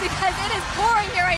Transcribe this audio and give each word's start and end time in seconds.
because 0.00 0.34
it 0.42 0.50
is 0.58 0.64
pouring 0.74 1.08
here 1.10 1.22
right 1.22 1.30